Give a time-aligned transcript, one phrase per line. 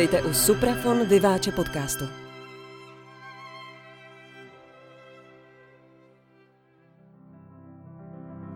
[0.00, 2.04] Vítejte u Suprafon Vyváče podcastu.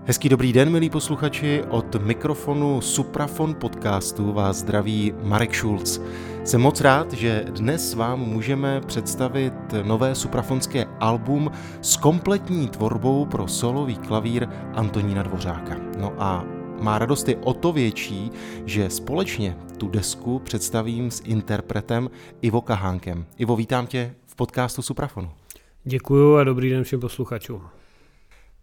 [0.04, 1.62] Hezký dobrý den, milí posluchači.
[1.70, 6.00] Od mikrofonu Suprafon podcastu vás zdraví Marek Schulz.
[6.44, 13.48] Jsem moc rád, že dnes vám můžeme představit nové suprafonské album s kompletní tvorbou pro
[13.48, 15.76] solový klavír Antonína Dvořáka.
[15.98, 16.44] No a
[16.80, 18.30] má radost je o to větší,
[18.64, 22.10] že společně tu desku představím s interpretem
[22.42, 23.26] Ivo Kahánkem.
[23.38, 25.30] Ivo, vítám tě v podcastu Suprafonu.
[25.84, 27.62] Děkuju a dobrý den všem posluchačům.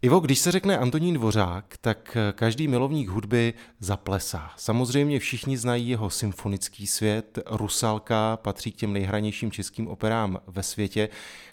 [0.04, 4.50] Ivo, když se řekne Antonín Dvořák, tak každý milovník hudby zaplesá.
[4.56, 11.08] Samozřejmě všichni znají jeho symfonický svět, Rusalka patří k těm nejhranějším českým operám ve světě.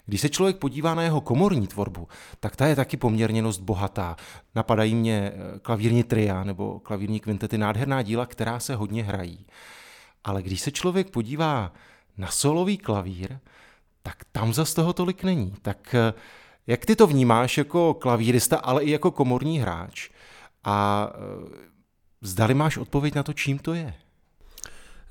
[0.06, 2.08] Když se člověk podívá na jeho komorní tvorbu,
[2.40, 4.16] tak ta je taky poměrně dost bohatá.
[4.54, 9.46] Napadají mě klavírní tria nebo klavírní kvintety, nádherná díla, která se hodně hrají.
[10.24, 11.72] Ale když se člověk podívá
[12.16, 13.38] na solový klavír,
[14.02, 15.54] tak tam za toho tolik není.
[15.62, 15.94] Tak
[16.70, 20.10] jak ty to vnímáš jako klavírista, ale i jako komorní hráč?
[20.64, 21.18] A e,
[22.22, 23.94] zdali máš odpověď na to, čím to je?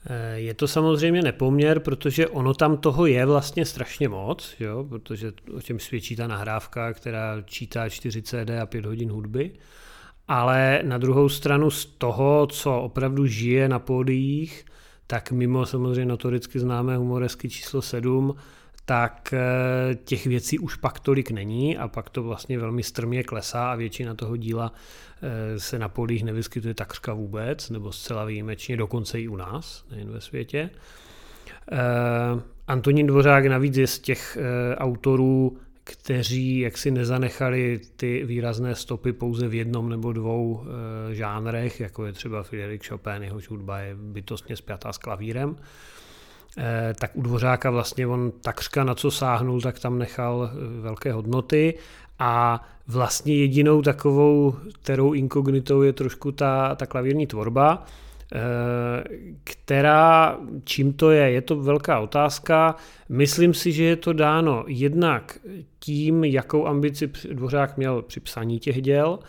[0.06, 4.86] E, je to samozřejmě nepoměr, protože ono tam toho je vlastně strašně moc, jo?
[4.90, 9.52] protože o čem svědčí ta nahrávka, která čítá 4 CD a 5 hodin hudby.
[10.28, 14.66] Ale na druhou stranu z toho, co opravdu žije na pódiích,
[15.08, 18.36] tak mimo samozřejmě notoricky známé humoresky číslo 7,
[18.90, 23.72] tak eh, těch věcí už pak tolik není a pak to vlastně velmi strmě klesá
[23.72, 24.74] a většina toho díla
[25.22, 30.12] eh, se na polích nevyskytuje takřka vůbec, nebo zcela výjimečně, dokonce i u nás, nejen
[30.12, 30.70] ve světě.
[31.72, 31.78] Eh,
[32.68, 34.38] Antonín Dvořák navíc je z těch
[34.76, 40.64] autorů, kteří jaksi nezanechali ty výrazné stopy pouze v jednom nebo dvou
[41.12, 45.56] žánrech, jako je třeba Friedrich Chopin, jehož hudba je bytostně spjatá s klavírem,
[47.00, 51.74] tak u Dvořáka vlastně on takřka na co sáhnul, tak tam nechal eh, velké hodnoty
[52.20, 57.86] a vlastně jedinou takovou, kterou inkognitou je trošku ta, ta klavírní tvorba,
[58.34, 58.40] eh,
[59.44, 62.76] která, čím to je, je to velká otázka.
[63.10, 65.40] Myslím si, že je to dáno jednak
[65.80, 69.20] tím, jakou ambici Dvořák měl při psaní těch děl,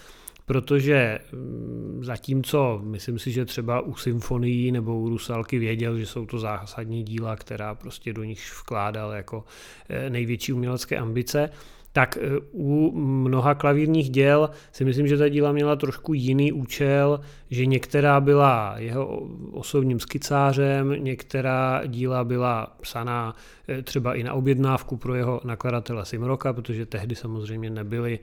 [0.50, 6.26] protože mm, zatímco myslím si, že třeba u symfonií nebo u Rusalky věděl, že jsou
[6.26, 9.44] to zásadní díla, která prostě do nich vkládal jako
[9.88, 11.50] eh, největší umělecké ambice,
[11.92, 17.20] tak eh, u mnoha klavírních děl si myslím, že ta díla měla trošku jiný účel,
[17.50, 19.06] že některá byla jeho
[19.52, 23.34] osobním skicářem, některá díla byla psaná
[23.68, 28.18] eh, třeba i na objednávku pro jeho nakladatele Simroka, protože tehdy samozřejmě nebyly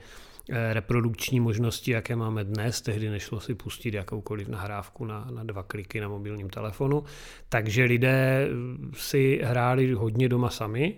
[0.49, 2.81] reprodukční možnosti, jaké máme dnes.
[2.81, 7.03] Tehdy nešlo si pustit jakoukoliv nahrávku na, na dva kliky na mobilním telefonu.
[7.49, 8.47] Takže lidé
[8.93, 10.97] si hráli hodně doma sami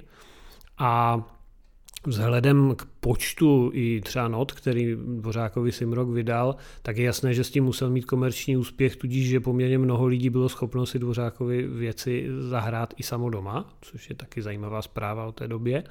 [0.78, 1.22] a
[2.08, 7.52] Vzhledem k počtu i třeba not, který Dvořákovi Simrok vydal, tak je jasné, že s
[7.52, 12.28] tím musel mít komerční úspěch, tudíž, že poměrně mnoho lidí bylo schopno si Dvořákovi věci
[12.40, 15.84] zahrát i samo doma, což je taky zajímavá zpráva o té době.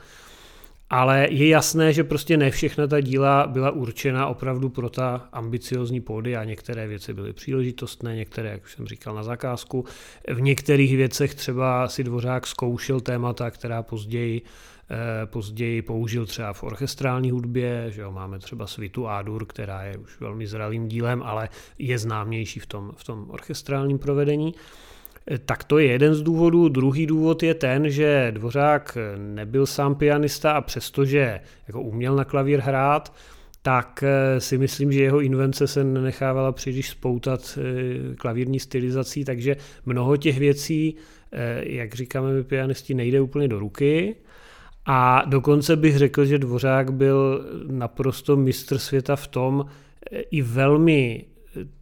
[0.90, 6.00] Ale je jasné, že prostě ne všechna ta díla byla určena opravdu pro ta ambiciozní
[6.00, 9.84] pódy a některé věci byly příležitostné, některé, jak už jsem říkal, na zakázku.
[10.28, 14.42] V některých věcech třeba si Dvořák zkoušel témata, která později
[14.90, 19.98] eh, později použil třeba v orchestrální hudbě, že jo, máme třeba svitu Adur, která je
[19.98, 21.48] už velmi zralým dílem, ale
[21.78, 24.54] je známější v tom, v tom orchestrálním provedení.
[25.44, 26.68] Tak to je jeden z důvodů.
[26.68, 32.60] Druhý důvod je ten, že Dvořák nebyl sám pianista a přestože jako uměl na klavír
[32.60, 33.12] hrát,
[33.62, 39.56] tak eh, si myslím, že jeho invence se nenechávala příliš spoutat eh, klavírní stylizací, takže
[39.86, 40.94] mnoho těch věcí,
[41.32, 44.16] eh, jak říkáme my pianisti, nejde úplně do ruky.
[44.86, 49.64] A dokonce bych řekl, že Dvořák byl naprosto mistr světa v tom,
[50.30, 51.24] i velmi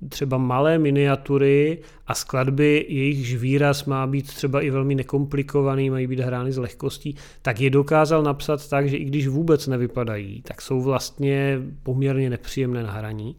[0.09, 6.21] třeba malé miniatury a skladby, jejichž výraz má být třeba i velmi nekomplikovaný, mají být
[6.21, 10.81] hrány s lehkostí, tak je dokázal napsat tak, že i když vůbec nevypadají, tak jsou
[10.81, 13.37] vlastně poměrně nepříjemné na hraní.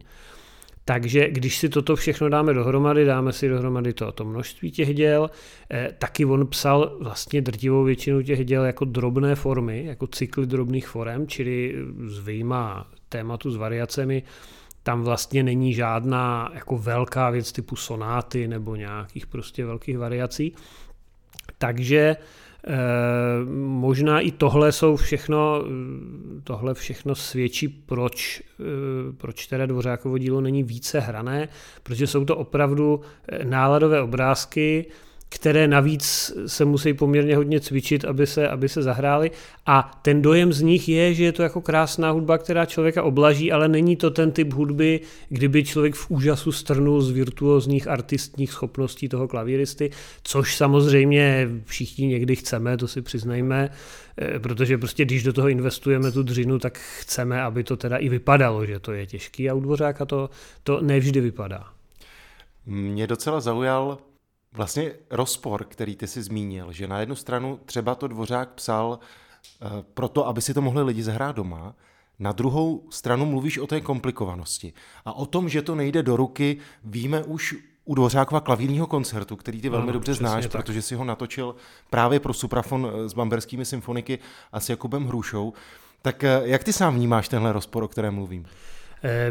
[0.88, 5.30] Takže když si toto všechno dáme dohromady, dáme si dohromady to, to množství těch děl,
[5.70, 10.88] eh, taky on psal vlastně drtivou většinu těch děl jako drobné formy, jako cykly drobných
[10.88, 11.74] forem, čili
[12.06, 14.22] s vyjma tématu s variacemi,
[14.82, 20.54] tam vlastně není žádná jako velká věc typu sonáty nebo nějakých prostě velkých variací.
[21.58, 22.16] Takže e,
[23.56, 25.62] možná i tohle jsou všechno,
[26.44, 31.48] tohle všechno svědčí, proč, e, proč teda Dvořákovo dílo není více hrané,
[31.82, 33.00] protože jsou to opravdu
[33.44, 34.86] náladové obrázky,
[35.28, 39.30] které navíc se musí poměrně hodně cvičit, aby se, aby se zahráli.
[39.66, 43.52] A ten dojem z nich je, že je to jako krásná hudba, která člověka oblaží,
[43.52, 49.08] ale není to ten typ hudby, kdyby člověk v úžasu strnul z virtuózních artistních schopností
[49.08, 49.90] toho klavíristy,
[50.22, 53.70] což samozřejmě všichni někdy chceme, to si přiznejme,
[54.18, 58.08] eh, protože prostě když do toho investujeme tu dřinu, tak chceme, aby to teda i
[58.08, 60.30] vypadalo, že to je těžký a u Dvořáka to,
[60.62, 61.64] to nevždy vypadá.
[62.66, 63.98] Mě docela zaujal
[64.52, 68.98] vlastně rozpor, který ty si zmínil, že na jednu stranu třeba to Dvořák psal
[69.62, 71.74] uh, proto, aby si to mohli lidi zahrát doma,
[72.18, 74.72] na druhou stranu mluvíš o té komplikovanosti.
[75.04, 77.54] A o tom, že to nejde do ruky, víme už
[77.84, 80.52] u Dvořákova klavírního koncertu, který ty velmi no, dobře znáš, tak.
[80.52, 81.54] protože si ho natočil
[81.90, 84.18] právě pro suprafon eh, s bamberskými symfoniky
[84.52, 85.52] a s Jakubem Hrušou.
[86.02, 88.46] Tak eh, jak ty sám vnímáš tenhle rozpor, o kterém mluvím?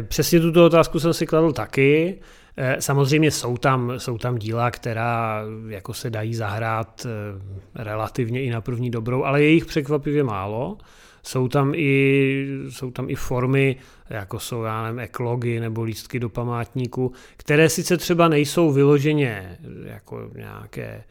[0.08, 2.18] Přesně tuto otázku jsem si kladl taky.
[2.60, 8.50] Eh, samozřejmě jsou tam, jsou tam díla, která jako se dají zahrát eh, relativně i
[8.50, 10.78] na první dobrou, ale je jich překvapivě málo.
[11.22, 13.76] Jsou tam i, jsou tam i formy,
[14.10, 20.30] jako jsou, já nevím, eklogy nebo lístky do památníku, které sice třeba nejsou vyloženě jako
[20.36, 21.04] nějaké eh,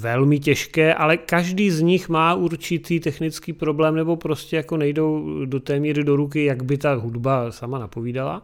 [0.00, 5.60] velmi těžké, ale každý z nich má určitý technický problém nebo prostě jako nejdou do
[5.60, 8.42] té míry do ruky, jak by ta hudba sama napovídala.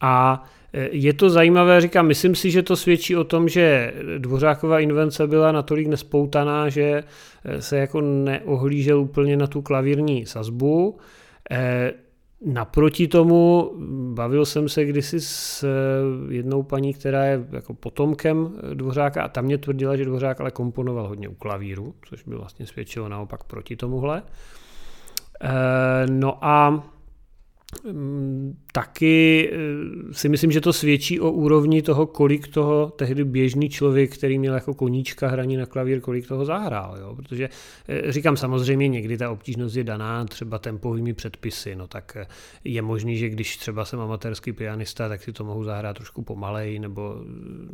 [0.00, 4.80] A Eh, je to zajímavé, říkám, myslím si, že to svědčí o tom, že Dvořáková
[4.80, 7.04] invence byla natolik nespoutaná, že
[7.44, 10.98] eh, se jako neohlížel úplně na tu klavírní sazbu.
[11.50, 11.92] Eh,
[12.46, 13.72] naproti tomu
[14.14, 15.64] bavil jsem se kdysi s
[16.30, 21.08] jednou paní, která je jako potomkem Dvořáka a tam mě tvrdila, že Dvořák ale komponoval
[21.08, 24.22] hodně u klavíru, což by vlastně svědčilo naopak proti tomuhle.
[26.10, 26.84] No a
[28.72, 34.14] taky eh, si myslím, že to svědčí o úrovni toho, kolik toho tehdy běžný člověk,
[34.14, 36.96] který měl jako koníčka hraní na klavír, kolik toho zahrál.
[37.00, 37.14] Jo?
[37.16, 37.48] Protože
[37.88, 42.26] eh, říkám samozřejmě někdy ta obtížnost je daná třeba tempovými předpisy, no tak eh,
[42.64, 46.78] je možný, že když třeba jsem amatérský pianista, tak si to mohu zahrát trošku pomalej,
[46.78, 47.16] nebo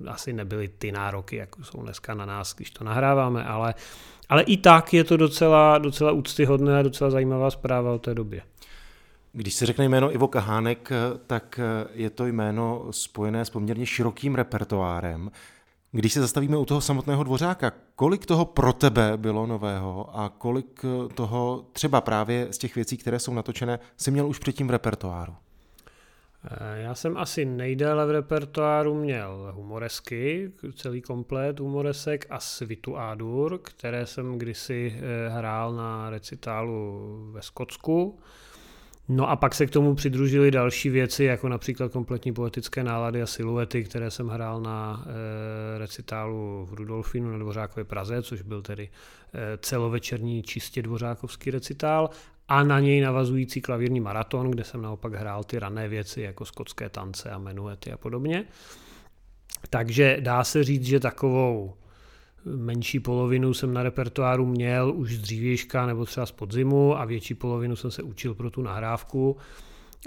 [0.06, 3.74] asi nebyly ty nároky, jako jsou dneska na nás, když to nahráváme, ale,
[4.28, 8.42] ale i tak je to docela, docela úctyhodné a docela zajímavá zpráva o té době.
[9.36, 10.90] Když se řekne jméno Ivo Kahánek,
[11.26, 11.60] tak
[11.92, 15.30] je to jméno spojené s poměrně širokým repertoárem.
[15.92, 20.84] Když se zastavíme u toho samotného dvořáka, kolik toho pro tebe bylo nového a kolik
[21.14, 25.34] toho třeba právě z těch věcí, které jsou natočené, si měl už předtím v repertoáru?
[26.74, 34.06] Já jsem asi nejdéle v repertoáru měl humoresky, celý komplet humoresek a svitu Adur, které
[34.06, 37.00] jsem kdysi eh, hrál na recitálu
[37.32, 38.18] ve Skotsku.
[39.08, 43.26] No a pak se k tomu přidružily další věci, jako například kompletní poetické nálady a
[43.26, 48.88] siluety, které jsem hrál na e, recitálu v Rudolfínu na Dvořákově Praze, což byl tedy
[49.34, 52.10] e, celovečerní čistě dvořákovský recitál
[52.48, 56.88] a na něj navazující klavírní maraton, kde jsem naopak hrál ty rané věci jako skotské
[56.88, 58.44] tance a menuety a podobně.
[59.70, 61.74] Takže dá se říct, že takovou
[62.44, 67.34] menší polovinu jsem na repertoáru měl už z dřívějška nebo třeba z podzimu a větší
[67.34, 69.36] polovinu jsem se učil pro tu nahrávku,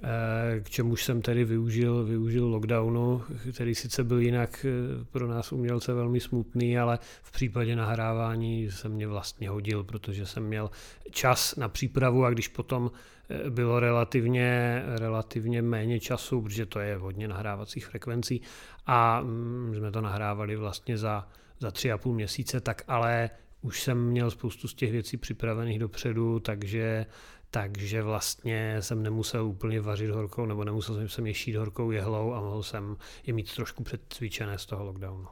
[0.04, 3.22] eh, k čemuž jsem tedy využil, využil lockdownu,
[3.54, 8.90] který sice byl jinak eh, pro nás umělce velmi smutný, ale v případě nahrávání se
[8.90, 10.70] mě vlastně hodil, protože jsem měl
[11.12, 12.92] čas na přípravu a když potom
[13.30, 18.42] eh, bylo relativně, relativně méně času, protože to je hodně nahrávacích frekvencí
[18.86, 21.28] a mm, jsme to nahrávali vlastně za
[21.60, 23.30] za tři a půl měsíce, tak ale
[23.62, 27.06] už jsem měl spoustu z těch věcí připravených dopředu, takže,
[27.52, 32.42] takže vlastně jsem nemusel úplně vařit horkou, nebo nemusel jsem je šít horkou jehlou a
[32.42, 35.28] mohl jsem je mít trošku předcvičené z toho lockdownu.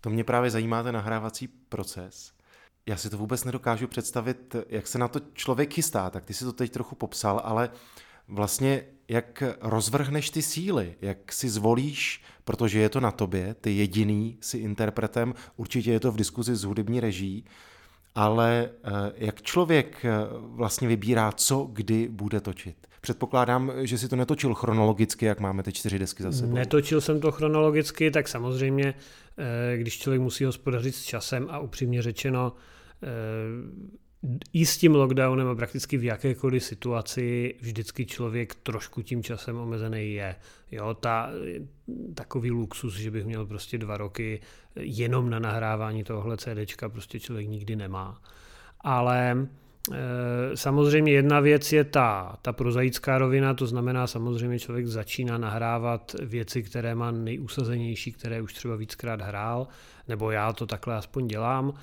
[0.00, 2.32] To mě právě zajímá ten nahrávací proces.
[2.86, 6.44] Já si to vůbec nedokážu představit, jak se na to člověk chystá, tak ty si
[6.44, 7.74] to teď trochu popsal, ale uh,
[8.30, 14.38] vlastně jak rozvrhneš ty síly, jak si zvolíš, protože je to na tobě, ty jediný
[14.40, 17.44] si interpretem, určitě je to v diskuzi s hudební reží,
[18.14, 20.10] ale eh, jak člověk eh,
[20.40, 22.76] vlastně vybírá, co kdy bude točit?
[23.00, 26.54] Předpokládám, že si to netočil chronologicky, jak máme ty čtyři desky za sebou.
[26.54, 28.94] Netočil jsem to chronologicky, tak samozřejmě,
[29.38, 32.52] eh, když člověk musí hospodařit s časem a upřímně řečeno,
[34.52, 40.12] i s tím lockdownem a prakticky v jakékoliv situaci vždycky člověk trošku tím časem omezený
[40.12, 40.36] je.
[40.70, 41.30] Jo, ta,
[42.14, 44.40] takový luxus, že bych měl prostě dva roky
[44.76, 48.22] jenom na nahrávání tohohle CDčka, prostě člověk nikdy nemá.
[48.80, 49.46] Ale
[50.54, 56.62] samozřejmě jedna věc je ta, ta prozaická rovina, to znamená samozřejmě člověk začíná nahrávat věci,
[56.62, 59.68] které má nejúsazenější, které už třeba víckrát hrál,
[60.08, 61.74] nebo já to takhle aspoň dělám.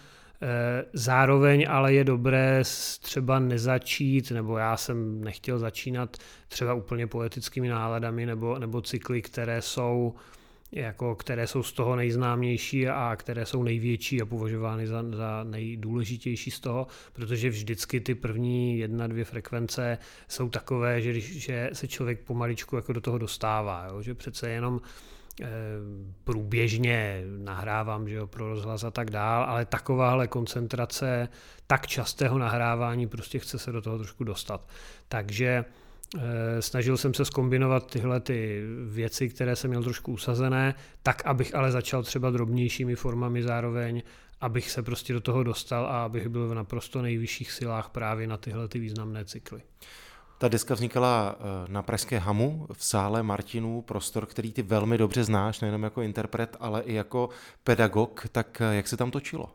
[0.41, 2.63] Eh, zároveň ale je dobré
[3.01, 6.17] třeba nezačít, nebo já jsem nechtěl začínat
[6.47, 10.15] třeba úplně poetickými náladami nebo, nebo cykly, které jsou
[10.71, 16.51] jako, které jsou z toho nejznámější a které jsou největší a považovány za, za nejdůležitější
[16.51, 22.19] z toho, protože vždycky ty první jedna, dvě frekvence jsou takové, že, že se člověk
[22.19, 24.01] pomaličku jako do toho dostává, jo?
[24.01, 24.81] že přece jenom
[26.23, 31.29] průběžně nahrávám že jo, pro rozhlas a tak dál, ale takováhle koncentrace
[31.67, 34.69] tak častého nahrávání prostě chce se do toho trošku dostat.
[35.07, 35.65] Takže
[36.17, 41.55] eh, snažil jsem se skombinovat tyhle ty věci, které jsem měl trošku usazené, tak abych
[41.55, 44.03] ale začal třeba drobnějšími formami zároveň,
[44.41, 48.37] abych se prostě do toho dostal a abych byl v naprosto nejvyšších silách právě na
[48.37, 49.61] tyhle ty významné cykly.
[50.39, 55.23] Ta deska vznikala eh, na Pražské Hamu v sále Martinů, prostor, který ty velmi dobře
[55.23, 57.29] znáš, nejenom jako interpret, ale i jako
[57.63, 59.49] pedagog, tak eh, jak se tam točilo?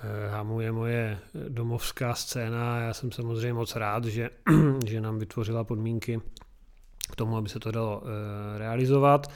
[0.00, 4.30] Eh, Hamu je moje domovská scéna já jsem samozřejmě moc rád, že,
[4.86, 6.20] že nám vytvořila podmínky
[7.12, 8.02] k tomu, aby se to dalo
[8.56, 9.26] realizovat.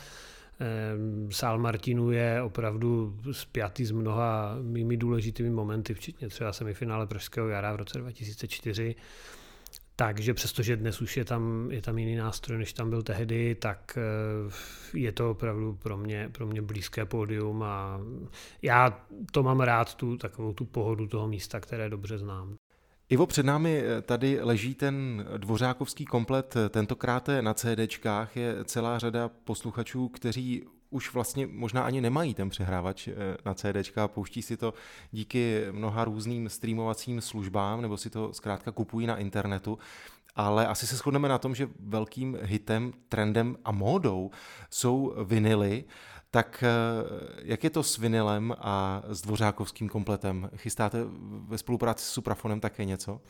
[1.30, 7.72] Sál Martinů je opravdu spjatý s mnoha mými důležitými momenty, včetně třeba semifinále Pražského jara
[7.72, 8.94] v roce 2004,
[9.96, 13.98] takže přestože dnes už je tam, je tam jiný nástroj, než tam byl tehdy, tak
[13.98, 18.00] eh, je to opravdu pro mě, pro mě blízké pódium a
[18.62, 22.56] já to mám rád, tu takovou tu pohodu toho místa, které dobře znám.
[23.08, 29.30] Ivo, před námi eh, tady leží ten dvořákovský komplet, tentokrát na CDčkách je celá řada
[29.44, 34.56] posluchačů, kteří už vlastně možná ani nemají ten přehrávač eh, na CD a pouští si
[34.56, 34.74] to
[35.10, 39.78] díky mnoha různým streamovacím službám nebo si to zkrátka kupují na internetu.
[40.36, 44.30] Ale asi se shodneme na tom, že velkým hitem, trendem a módou
[44.70, 45.84] jsou vinily.
[46.30, 46.70] Tak eh,
[47.42, 50.50] jak je to s vinylem a s dvořákovským kompletem?
[50.56, 50.98] Chystáte
[51.48, 53.20] ve spolupráci s Suprafonem také něco?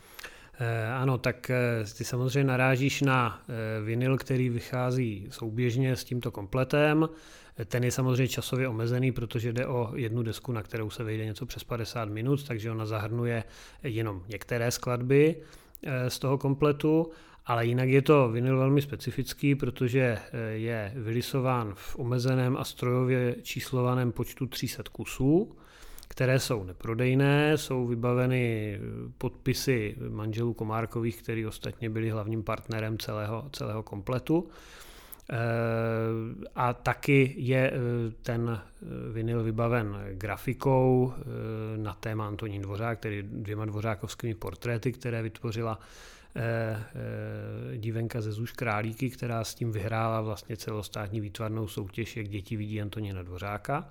[0.58, 1.50] Eh, ano, tak
[1.98, 3.42] ty samozřejmě narážíš na
[3.84, 7.08] vinyl, který vychází souběžně s tímto kompletem.
[7.66, 11.46] Ten je samozřejmě časově omezený, protože jde o jednu desku, na kterou se vejde něco
[11.46, 13.44] přes 50 minut, takže ona zahrnuje
[13.82, 15.36] jenom některé skladby
[15.82, 17.10] eh, z toho kompletu,
[17.46, 23.36] ale jinak je to vinyl velmi specifický, protože eh, je vylisován v omezeném a strojově
[23.42, 25.56] číslovaném počtu 300 kusů,
[26.14, 28.78] které jsou neprodejné, jsou vybaveny
[29.18, 34.48] podpisy manželů Komárkových, kteří ostatně byli hlavním partnerem celého, celého kompletu.
[35.30, 35.36] Eh,
[36.54, 37.78] a taky je eh,
[38.22, 41.12] ten eh, vinyl vybaven grafikou
[41.76, 45.78] na téma Antonín Dvořák, tedy dvěma dvořákovskými portréty, které vytvořila
[47.76, 52.82] dívenka ze Zuš Králíky, která s tím vyhrála vlastně celostátní výtvarnou soutěž, jak děti vidí
[52.82, 53.90] Antonína Dvořáka.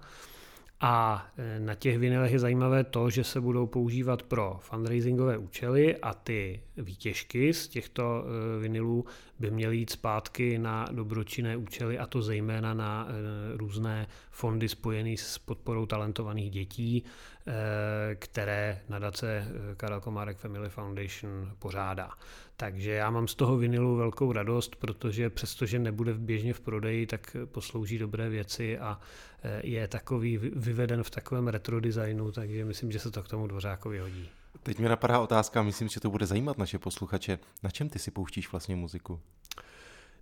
[0.86, 5.98] A e, na těch vinilech je zajímavé to, že se budou používat pro fundraisingové účely
[5.98, 9.06] a ty výtěžky z těchto e, vinilů
[9.40, 15.18] by měly jít zpátky na dobročinné účely a to zejména na e, různé fondy spojené
[15.18, 17.04] s podporou talentovaných dětí,
[18.16, 19.48] které nadace
[19.78, 22.10] Karel Komárek Family Foundation pořádá.
[22.58, 27.38] Takže já mám z toho vinilu velkou radost, protože přestože nebude běžně v prodeji, tak
[27.46, 29.00] poslouží dobré věci a
[29.44, 33.48] e, je takový vyveden v takovém retro designu, takže myslím, že se to k tomu
[33.48, 34.30] Dvořákovi hodí.
[34.64, 37.40] Teď mi napadá otázka, myslím, že to bude zajímat naše posluchače.
[37.64, 39.20] Na čem ty si pouštíš vlastně muziku?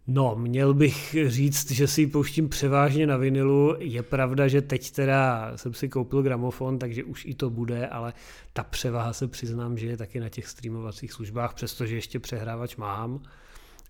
[0.08, 3.76] No, měl bych říct, že si ji pouštím převážně na vinilu.
[3.80, 8.14] Je pravda, že teď teda jsem si koupil gramofon, takže už i to bude, ale
[8.54, 13.24] ta převaha se přiznám, že je taky na těch streamovacích službách, přestože ještě přehrávač mám.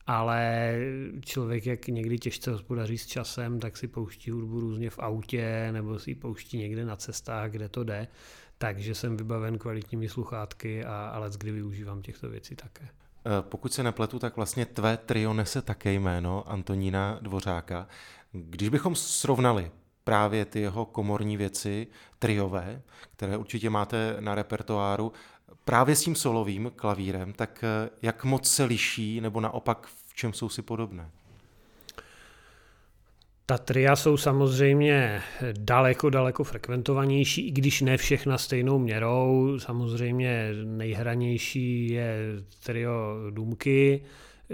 [0.08, 0.76] Ale
[1.26, 6.00] člověk, jak někdy těžce hospodaří s časem, tak si pouští hudbu různě v autě nebo
[6.00, 8.08] si ji pouští někde na cestách, kde to jde.
[8.58, 12.88] Takže jsem vybaven kvalitními sluchátky a ale kdy využívám těchto věcí také.
[13.26, 17.88] Eh, pokud se nepletu, tak vlastně tvé trio nese také jméno Antonína Dvořáka.
[18.32, 19.72] Když bychom srovnali
[20.04, 21.88] právě ty jeho komorní věci,
[22.20, 22.82] triové,
[23.16, 25.14] které určitě máte na repertoáru,
[25.66, 30.34] právě s tím solovým klavírem, tak eh, jak moc se liší, nebo naopak v čem
[30.34, 31.12] jsou si podobné?
[33.52, 35.22] Ta tria jsou samozřejmě
[35.58, 39.60] daleko, daleko frekventovanější, i když ne všechna stejnou měrou.
[39.60, 42.18] Samozřejmě nejhranější je
[42.64, 44.02] trio Důmky,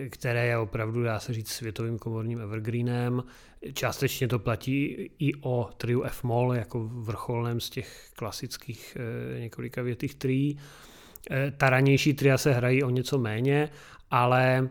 [0.10, 3.24] které je opravdu, dá se říct, světovým komorním evergreenem.
[3.74, 8.98] Částečně to platí i o triu F-moll jako vrcholném z těch klasických
[9.36, 10.60] eh, několika větých trií.
[11.58, 13.70] Ta ranější tria se hrají o něco méně,
[14.12, 14.70] ale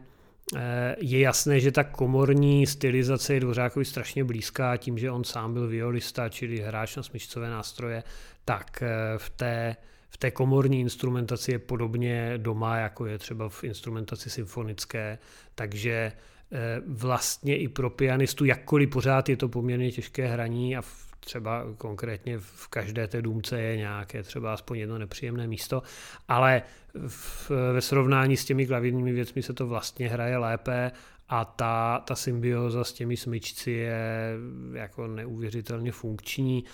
[0.98, 5.68] je jasné, že ta komorní stylizace je Dvořákovi strašně blízká tím, že on sám byl
[5.68, 8.02] violista, čili hráč na smyčcové nástroje,
[8.44, 8.82] tak
[9.16, 9.76] v té
[10.16, 15.18] v té komorní instrumentaci je podobně doma, jako je třeba v instrumentaci symfonické,
[15.54, 16.12] takže
[16.52, 20.82] eh, vlastně i pro pianistu, jakkoliv pořád je to poměrně těžké hraní a
[21.26, 25.82] třeba konkrétně v každé té důmce je nějaké třeba aspoň jedno nepříjemné místo,
[26.28, 26.62] ale
[27.08, 30.92] v, ve srovnání s těmi klavírními věcmi se to vlastně hraje lépe
[31.28, 34.34] a ta, ta symbioza s těmi smyčci je
[34.72, 36.64] jako neuvěřitelně funkční.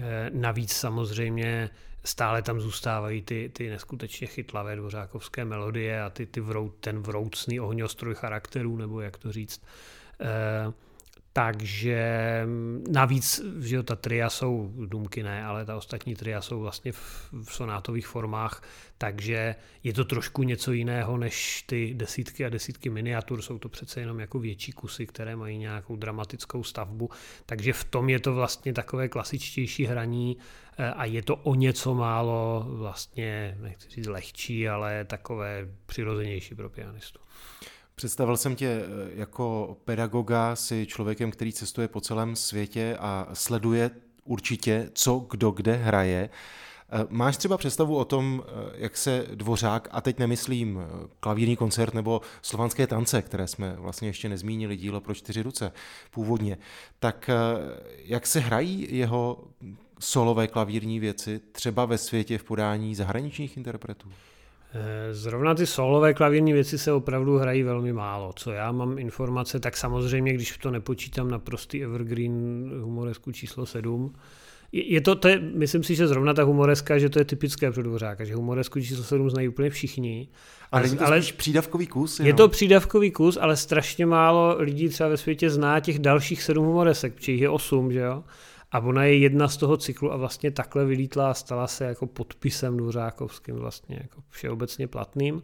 [0.00, 1.70] Eh, navíc samozřejmě
[2.04, 7.60] stále tam zůstávají ty, ty neskutečně chytlavé dvořákovské melodie a ty, ty vrou, ten vroucný
[7.60, 9.62] ohňostroj charakterů, nebo jak to říct.
[10.20, 10.85] E,
[11.36, 12.42] takže
[12.90, 17.54] navíc, že ta tria jsou, důmky ne, ale ta ostatní tria jsou vlastně v, v
[17.54, 18.62] sonátových formách,
[18.98, 24.00] takže je to trošku něco jiného než ty desítky a desítky miniatur, jsou to přece
[24.00, 27.10] jenom jako větší kusy, které mají nějakou dramatickou stavbu,
[27.46, 30.36] takže v tom je to vlastně takové klasičtější hraní
[30.78, 36.70] eh, a je to o něco málo vlastně, nechci říct lehčí, ale takové přirozenější pro
[36.70, 37.18] pianistu.
[37.96, 43.90] Představil jsem tě eh, jako pedagoga si člověkem, který cestuje po celém světě a sleduje
[44.24, 46.30] určitě, co kdo kde hraje.
[46.90, 50.80] Eh, máš třeba představu o tom, eh, jak se dvořák, a teď nemyslím
[51.20, 55.72] klavírní koncert nebo slovanské tance, které jsme vlastně ještě nezmínili, dílo pro čtyři ruce
[56.10, 56.58] původně,
[56.98, 57.30] tak
[57.96, 59.44] jak se hrají jeho
[60.00, 64.08] solové klavírní věci třeba ve světě v podání zahraničních interpretů?
[64.78, 68.32] Eh, zrovna ty solové klavírní věci se opravdu hrají velmi málo.
[68.36, 74.12] Co já mám informace, tak samozřejmě, když to nepočítám na prostý evergreen humoresku číslo 7,
[74.72, 77.82] je to, to je, myslím si, že zrovna ta humoreska, že to je typické pro
[77.82, 80.28] Dvořáka, že humoresku číslo 7 znají úplně všichni.
[80.72, 82.18] Ale není to ale spíš přídavkový kus?
[82.18, 82.26] Jenom?
[82.26, 86.66] Je to přídavkový kus, ale strašně málo lidí třeba ve světě zná těch dalších sedm
[86.66, 88.24] humoresek, protože jich je osm, že jo?
[88.72, 92.06] A ona je jedna z toho cyklu a vlastně takhle vylítla a stala se jako
[92.06, 95.42] podpisem Dvořákovským vlastně jako všeobecně platným.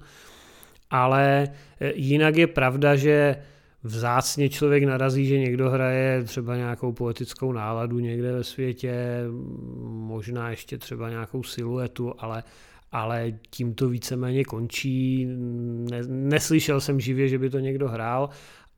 [0.91, 1.49] Ale
[1.81, 3.37] e, jinak je pravda, že
[3.83, 8.95] vzácně člověk narazí, že někdo hraje třeba nějakou poetickou náladu někde ve světě,
[9.83, 12.43] možná ještě třeba nějakou siluetu, ale,
[12.93, 15.27] ale tím to víceméně končí.
[15.91, 18.29] Ne, neslyšel jsem živě, že by to někdo hrál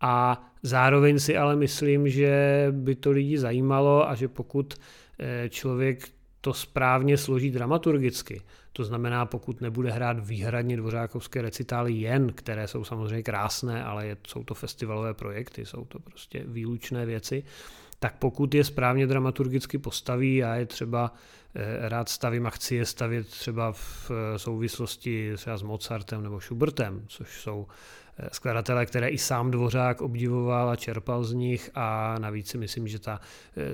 [0.05, 4.75] a zároveň si ale myslím, že by to lidi zajímalo a že pokud
[5.19, 6.09] eh, člověk
[6.41, 12.85] to správně složí dramaturgicky, to znamená, pokud nebude hrát výhradně dvořákovské recitály jen, které jsou
[12.85, 17.45] samozřejmě krásné, ale je, jsou to festivalové projekty, jsou to prostě výlučné věci,
[17.99, 21.15] tak pokud je správně dramaturgicky postaví a je třeba
[21.55, 26.41] eh, rád stavím a chci je stavět třeba v eh, souvislosti třeba s Mozartem nebo
[26.41, 27.67] Schubertem, což jsou
[28.33, 32.99] skladatelé, které i sám Dvořák obdivoval a čerpal z nich a navíc si myslím, že
[32.99, 33.21] ta,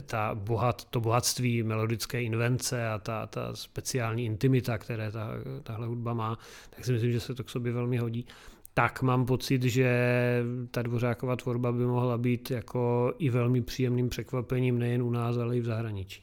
[0.06, 5.28] ta bohat, to bohatství melodické invence a ta, ta speciální intimita, které ta,
[5.62, 6.38] tahle hudba má,
[6.70, 8.26] tak si myslím, že se to k sobě velmi hodí
[8.74, 9.90] tak mám pocit, že
[10.70, 15.56] ta dvořáková tvorba by mohla být jako i velmi příjemným překvapením nejen u nás, ale
[15.56, 16.22] i v zahraničí.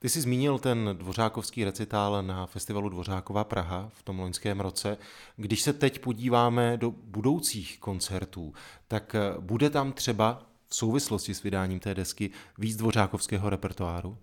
[0.00, 4.98] Ty jsi zmínil ten dvořákovský recitál na festivalu Dvořáková Praha v tom loňském roce.
[5.36, 8.54] Když se teď podíváme do budoucích koncertů,
[8.88, 14.18] tak bude tam třeba v souvislosti s vydáním té desky víc dvořákovského repertoáru?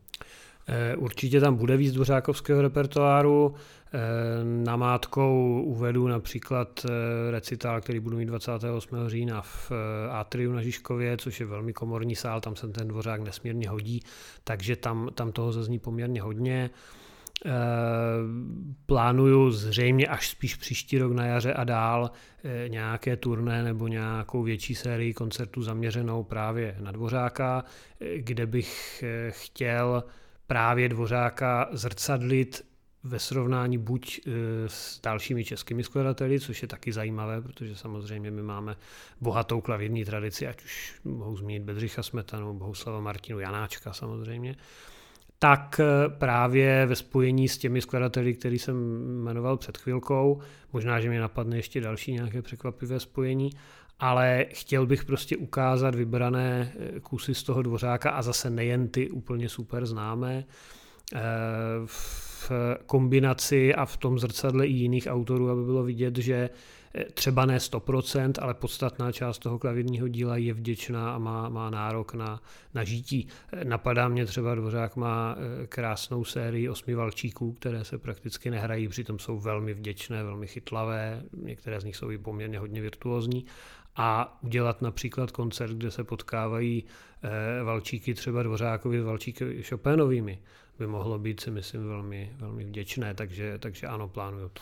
[0.67, 3.54] Eh, určitě tam bude víc dvořákovského repertoáru.
[3.93, 3.99] Eh,
[4.43, 9.10] Namátkou uvedu například eh, recitál, který budu mít 28.
[9.10, 9.71] října v
[10.12, 13.99] Atriu na Žižkově, což je velmi komorní sál, tam se ten dvořák nesmírně hodí,
[14.43, 16.69] takže tam, tam toho zazní poměrně hodně.
[18.86, 22.12] Plánuju zřejmě až spíš příští rok na jaře a dál
[22.67, 27.63] nějaké turné nebo nějakou větší sérii koncertů zaměřenou právě na Dvořáka,
[28.15, 30.04] kde bych chtěl
[30.47, 32.65] právě Dvořáka zrcadlit
[33.05, 34.31] ve srovnání buď e,
[34.67, 38.75] s dalšími českými skladateli, což je taky zajímavé, protože samozřejmě my máme
[39.21, 44.55] bohatou klavírní tradici, ať už mohu zmínit Bedřicha Smetanu, Bohuslava Martinu, Janáčka samozřejmě,
[45.39, 48.75] tak e, právě ve spojení s těmi skladateli, který jsem
[49.23, 50.41] jmenoval před chvilkou,
[50.73, 53.49] možná, že mě napadne ještě další nějaké překvapivé spojení,
[53.99, 59.10] ale chtěl bych prostě ukázat vybrané eh, kusy z toho dvořáka a zase nejen ty
[59.10, 60.45] úplně super známé
[61.13, 61.19] eh,
[61.86, 62.51] v
[62.86, 66.49] kombinaci a v tom zrcadle i jiných autorů, aby bylo vidět, že
[67.13, 72.13] třeba ne 100%, ale podstatná část toho klavírního díla je vděčná a má, má nárok
[72.13, 72.41] na,
[72.73, 73.27] na žití.
[73.63, 75.36] Napadá mě třeba Dvořák má
[75.69, 81.81] krásnou sérii osmi valčíků, které se prakticky nehrají, přitom jsou velmi vděčné, velmi chytlavé, některé
[81.81, 83.45] z nich jsou i poměrně hodně virtuózní
[83.95, 86.84] a udělat například koncert, kde se potkávají
[87.23, 90.39] eh, valčíky třeba Dvořákovi s valčíky Chopinovými,
[90.79, 94.62] by mohlo být si myslím velmi, velmi vděčné, takže, takže ano, plánuju to.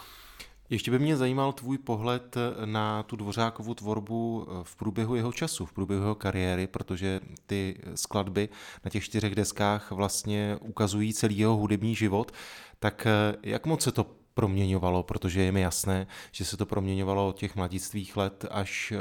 [0.74, 5.66] Ještě by mě zajímal tvůj pohled na tu Dvořákovu tvorbu eh, v průběhu jeho času,
[5.66, 8.50] v průběhu jeho kariéry, protože ty skladby
[8.86, 12.32] na těch čtyřech deskách vlastně ukazují celý jeho hudební život.
[12.80, 17.28] Tak eh, jak moc se to proměňovalo, protože je mi jasné, že se to proměňovalo
[17.28, 18.98] od těch mladistvých let až eh,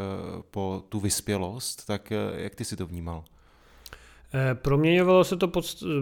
[0.50, 3.24] po tu vyspělost, tak jak ty si to vnímal?
[4.35, 5.53] Eh, proměňovalo se to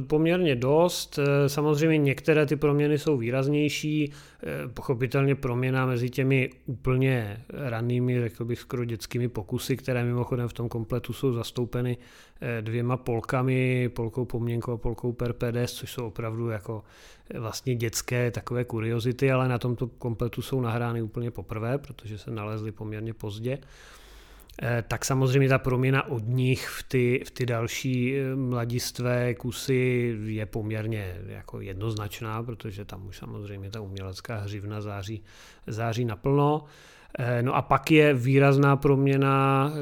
[0.06, 4.12] poměrně dost, eh, samozřejmě některé ty proměny jsou výraznější,
[4.42, 10.52] eh, pochopitelně proměna mezi těmi úplně ranými, řekl bych skoro dětskými pokusy, které mimochodem v
[10.52, 11.98] tom kompletu jsou zastoupeny
[12.60, 16.82] dvěma polkami, polkou Poměnko a polkou Perpedes, což jsou opravdu jako
[17.38, 22.72] vlastně dětské takové kuriozity, ale na tomto kompletu jsou nahrány úplně poprvé, protože se nalezly
[22.72, 23.58] poměrně pozdě.
[24.62, 30.16] Eh, tak samozřejmě ta proměna od nich v ty, v ty další eh, mladistvé kusy
[30.24, 35.22] je poměrně jako jednoznačná, protože tam už samozřejmě ta umělecká hřivna září,
[35.66, 36.64] září naplno.
[37.18, 39.72] Eh, no a pak je výrazná proměna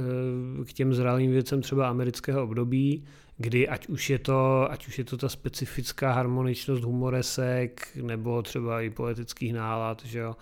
[0.67, 3.05] k těm zralým věcem třeba amerického období,
[3.37, 8.81] kdy ať už je to, ať už je to ta specifická harmoničnost humoresek nebo třeba
[8.81, 10.37] i poetických nálad, že jo,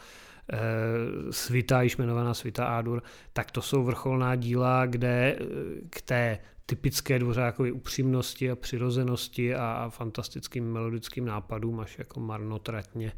[1.30, 5.44] svita, již jmenovaná Svita Ádur, tak to jsou vrcholná díla, kde eh,
[5.90, 13.12] k té typické dvořákové upřímnosti a přirozenosti a fantastickým melodickým nápadům, až jako marnotratně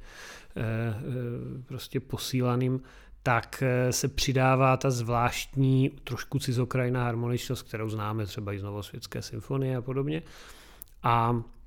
[0.56, 0.62] eh,
[1.66, 2.80] prostě posílaným,
[3.22, 9.76] tak se přidává ta zvláštní, trošku cizokrajná harmoničnost, kterou známe třeba i z Novosvětské symfonie
[9.76, 10.22] a podobně.
[11.02, 11.57] A Eh,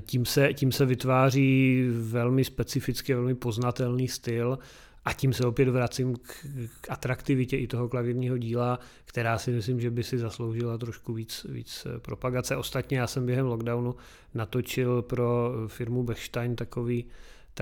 [0.00, 4.58] tím se, tím se vytváří velmi specifický, velmi poznatelný styl
[5.04, 6.46] a tím se opět vracím k,
[6.80, 11.46] k atraktivitě i toho klavírního díla, která si myslím, že by si zasloužila trošku víc,
[11.48, 12.56] víc eh, propagace.
[12.56, 13.94] Ostatně já jsem během lockdownu
[14.34, 17.04] natočil pro firmu Bechstein takový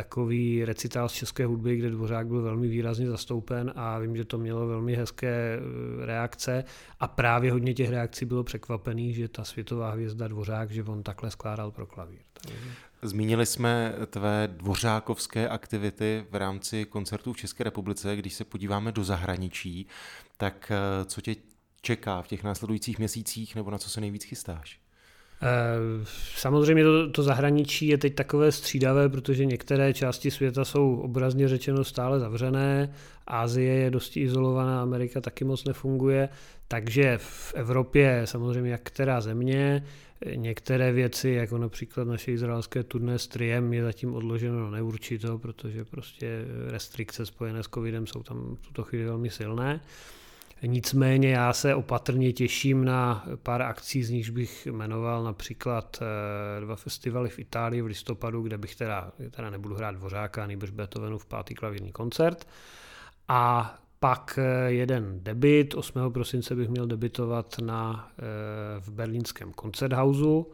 [0.02, 4.38] takový recitál z české hudby, kde Dvořák byl velmi výrazně zastoupen a vím, že to
[4.38, 6.64] mělo velmi hezké eh, reakce
[7.00, 11.30] a právě hodně těch reakcí bylo překvapených, že ta světová hvězda Dvořák, že on takhle
[11.30, 12.18] skládal pro klavír.
[13.02, 18.16] Zmínili jsme tvé dvořákovské aktivity v rámci koncertů v České republice.
[18.16, 19.86] Když se podíváme do zahraničí,
[20.36, 21.36] tak eh, co tě
[21.80, 24.80] čeká v těch následujících měsících nebo na co se nejvíc chystáš?
[25.42, 26.04] Eh,
[26.36, 31.84] samozřejmě to, to zahraničí je teď takové střídavé, protože některé části světa jsou obrazně řečeno
[31.84, 32.94] stále zavřené,
[33.26, 36.28] Ázie je dosti izolovaná, Amerika taky moc nefunguje,
[36.68, 39.84] takže v Evropě samozřejmě jak která země,
[40.34, 45.84] některé věci, jako například naše izraelské turné s Triem, je zatím odloženo na neurčito, protože
[45.84, 49.80] prostě restrikce spojené s covidem jsou tam v tuto chvíli velmi silné.
[50.66, 56.76] Nicméně já se opatrně těším na pár akcí, z nichž bych jmenoval například eh, dva
[56.76, 61.26] festivaly v Itálii v listopadu, kde bych teda, teda nebudu hrát Dvořáka, nejbrž Beethovenu v
[61.26, 62.48] pátý klavírní koncert.
[63.28, 66.12] A pak eh, jeden debit, 8.
[66.12, 68.22] prosince bych měl debitovat na, eh,
[68.80, 70.52] v berlínském koncerthausu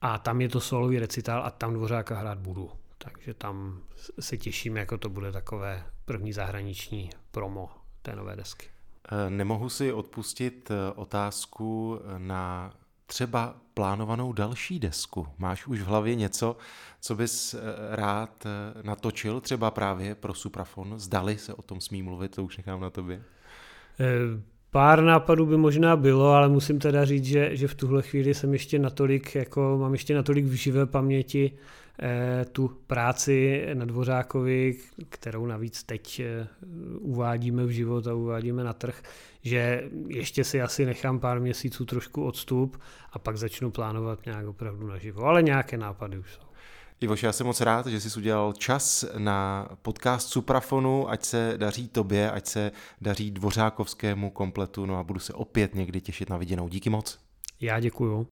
[0.00, 2.70] a tam je to solový recitál a tam Dvořáka hrát budu.
[2.98, 3.80] Takže tam
[4.20, 7.70] se těším, jako to bude takové první zahraniční promo
[8.02, 8.75] té nové desky.
[9.08, 12.74] Eh, nemohu si odpustit eh, otázku eh, na
[13.06, 15.28] třeba plánovanou další desku.
[15.38, 16.56] Máš už v hlavě něco,
[17.00, 17.54] co bys
[17.90, 18.46] rád
[18.82, 20.98] natočil, třeba právě pro Suprafon?
[20.98, 23.22] Zdali se o tom smí mluvit, to už nechám na tobě.
[24.70, 28.52] Pár nápadů by možná bylo, ale musím teda říct, že, že v tuhle chvíli jsem
[28.52, 31.52] ještě natolik, jako mám ještě natolik v živé paměti
[32.02, 34.76] eh, tu práci na Dvořákovi,
[35.08, 36.48] kterou navíc teď eh,
[36.98, 39.02] uvádíme v život a uvádíme na trh,
[39.42, 42.80] že ještě si asi nechám pár měsíců trošku odstup
[43.12, 45.24] a pak začnu plánovat nějak opravdu naživo.
[45.24, 46.45] Ale nějaké nápady už jsou.
[47.00, 51.88] Ivoš, já jsem moc rád, že jsi udělal čas na podcast Suprafonu, ať se daří
[51.88, 56.68] tobě, ať se daří dvořákovskému kompletu, no a budu se opět někdy těšit na viděnou.
[56.68, 57.18] Díky moc.
[57.60, 58.26] Já děkuju.